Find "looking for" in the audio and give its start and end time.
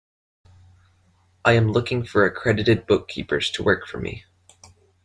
1.71-2.25